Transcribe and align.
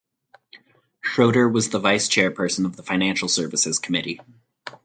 Schroeder 1.03 1.47
was 1.47 1.69
the 1.69 1.77
Vice 1.77 2.09
chairperson 2.09 2.65
of 2.65 2.75
the 2.75 2.81
Financial 2.81 3.27
Services 3.27 3.77
Committee. 3.77 4.19